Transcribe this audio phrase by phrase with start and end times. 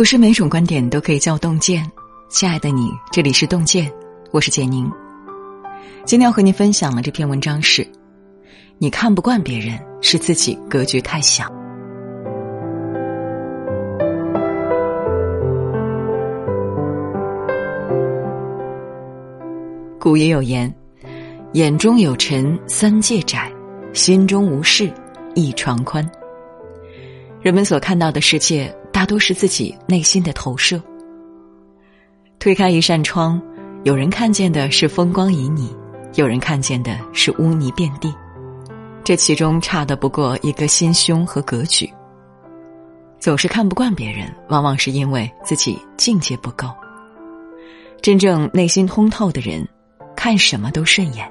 [0.00, 1.86] 不是每种观点都可以叫洞见，
[2.30, 3.92] 亲爱的你，这里是洞见，
[4.30, 4.90] 我是简宁。
[6.06, 7.86] 今天要和您分享的这篇文章是：
[8.78, 11.44] 你看不惯别人，是自己格局太小。
[20.00, 20.74] 古也有言
[21.52, 23.52] ：“眼中有尘三界窄，
[23.92, 24.90] 心中无事
[25.34, 26.10] 一床宽。”
[27.42, 28.74] 人们所看到的世界。
[29.00, 30.78] 大多是自己内心的投射。
[32.38, 33.40] 推开一扇窗，
[33.82, 35.74] 有人看见的是风光旖旎，
[36.16, 38.14] 有人看见的是污泥遍地。
[39.02, 41.90] 这其中差的不过一个心胸和格局。
[43.18, 46.68] 总是看不惯别人，往往是因为自己境界不够。
[48.02, 49.66] 真正内心通透的人，
[50.14, 51.26] 看什么都顺眼。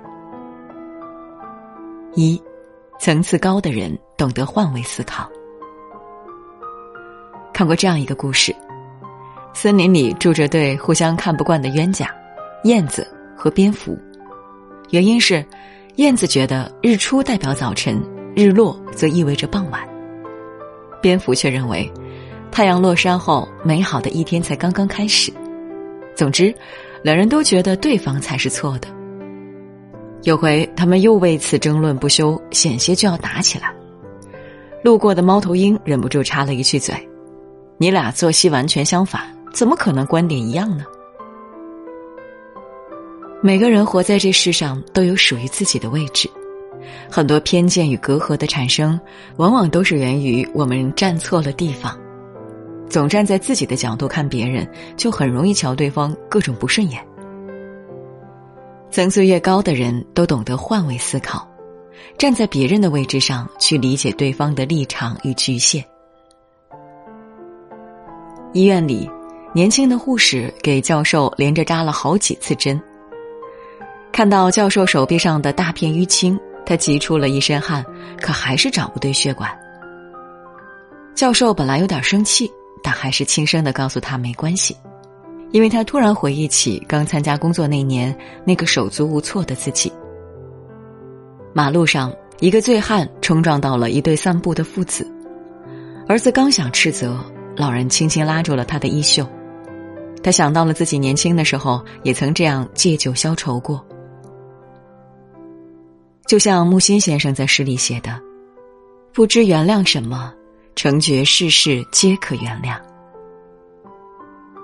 [2.15, 2.41] 一，
[2.99, 5.29] 层次高的人懂得换位思考。
[7.59, 8.55] 看过这样一个故事：
[9.53, 12.09] 森林里住着对互相看不惯的冤家——
[12.63, 13.99] 燕子和蝙蝠。
[14.91, 15.45] 原因是，
[15.97, 18.01] 燕子觉得日出代表早晨，
[18.33, 19.81] 日落则意味着傍晚；
[21.01, 21.91] 蝙蝠却认为，
[22.49, 25.29] 太阳落山后，美好的一天才刚刚开始。
[26.15, 26.55] 总之，
[27.03, 28.87] 两人都觉得对方才是错的。
[30.23, 33.69] 有回，他们又为此争论不休，险些就要打起来。
[34.81, 36.95] 路过的猫头鹰忍不住插了一句嘴。
[37.81, 39.21] 你俩作息完全相反，
[39.53, 40.83] 怎么可能观点一样呢？
[43.41, 46.29] 每个人活在这世上都有属于自己的位置，
[47.09, 48.99] 很多偏见与隔阂的产生，
[49.37, 51.97] 往往都是源于我们站错了地方。
[52.89, 57.01] 总站在自己的角度看别人，就很容易瞧对方各种不顺眼。
[58.91, 61.47] 层次越高的人都懂得换位思考，
[62.17, 65.81] 站在别人的位置上去理解对方的立场与局限。
[68.51, 69.09] 医院里，
[69.53, 72.81] 年轻的护士给教授连着扎了好几次针。
[74.11, 77.85] 看到教授手臂上的大片淤青，他急出了一身汗，
[78.19, 79.49] 可还是找不对血管。
[81.13, 82.51] 教授本来有点生气，
[82.81, 84.75] 但还是轻声的告诉他没关系，
[85.51, 89.91] 因为他突然回忆起刚参加工作那年那个手足无措的自己。
[91.53, 95.05] 马路上，一个醉汉冲撞到了一对散步的父子，
[96.07, 97.23] 儿子刚想斥责。
[97.59, 99.27] 老人轻轻拉住了他的衣袖，
[100.23, 103.85] 他想到了自己年轻的时候也曾这样借酒消愁过。
[106.25, 108.17] 就像木心先生在诗里写的
[109.11, 110.33] ：“不知原谅什么，
[110.73, 112.79] 成觉世事皆可原谅。”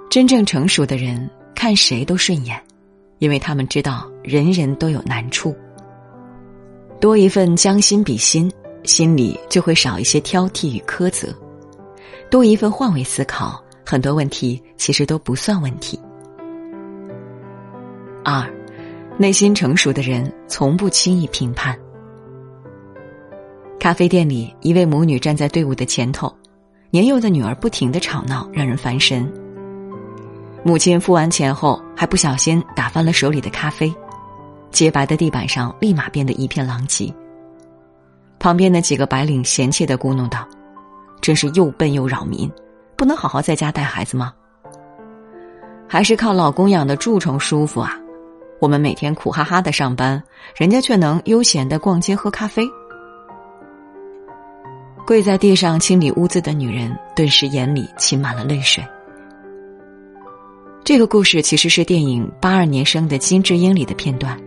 [0.09, 2.57] 真正成熟的人看谁都顺眼，
[3.19, 5.53] 因为他们知道人人都有难处。
[7.01, 8.49] 多一份将心比心，
[8.85, 11.27] 心里就会少一些挑剔与苛责。
[12.29, 15.99] 多一份换位思考，很多问题其实都不算问题。
[18.23, 18.43] 二，
[19.17, 21.77] 内心成熟的人从不轻易评判。
[23.79, 26.35] 咖啡店里，一位母女站在队伍的前头，
[26.89, 29.31] 年幼的女儿不停的吵闹，让人烦神。
[30.63, 33.93] 母亲付完钱后，还不小心打翻了手里的咖啡，
[34.71, 37.13] 洁白的地板上立马变得一片狼藉。
[38.39, 40.45] 旁边的几个白领嫌弃的咕哝道。
[41.21, 42.51] 真是又笨又扰民，
[42.95, 44.33] 不能好好在家带孩子吗？
[45.87, 47.97] 还是靠老公养的蛀虫舒服啊？
[48.59, 50.21] 我们每天苦哈哈的上班，
[50.55, 52.67] 人家却能悠闲的逛街喝咖啡。
[55.05, 58.83] 跪在地上清理污渍的女人，顿时眼里噙满了泪水。
[60.83, 64.39] 这个故事其实是电影《八二年生的金智英》里的片段。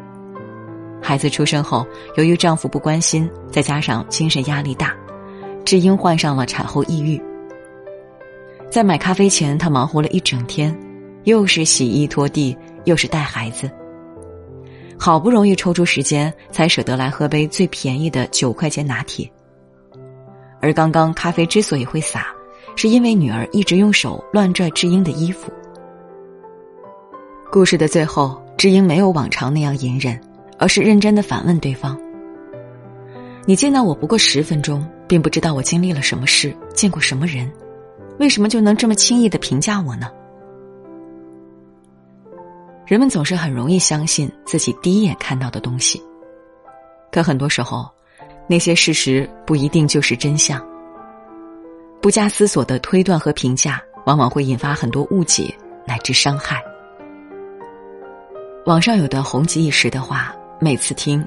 [1.01, 1.87] 孩子出生后，
[2.17, 4.93] 由于丈夫不关心，再加上精神压力大。
[5.69, 7.21] 智英患上了产后抑郁，
[8.71, 10.75] 在买咖啡前，她忙活了一整天，
[11.25, 12.57] 又是洗衣拖地，
[12.87, 13.71] 又是带孩子，
[14.99, 19.31] 好不容易抽出时间，才舍得来喝杯最便宜的九块钱拿铁。
[20.63, 22.29] 而刚刚咖啡之所以会洒，
[22.75, 25.53] 是因为女儿一直用手乱拽智英的衣服。
[27.53, 30.19] 故事的最后，智英没有往常那样隐忍，
[30.59, 31.95] 而是认真的反问对方
[33.45, 37.51] ：“你见到我不过十分钟。”并不知道我经历了什么事，见过什么人，
[38.19, 40.11] 为什么就能这么轻易的评价我呢？
[42.87, 46.03] 人们总是很容易相信自己第一眼看到的东西，
[47.11, 47.89] 可很多时候，
[48.47, 50.65] 那些事实不一定就是真相。
[52.01, 55.53] 不加思索的推断和评价，往往会引发很多误解
[55.87, 56.63] 乃至伤害。
[58.67, 61.27] 网上有段红极一时的话，每次听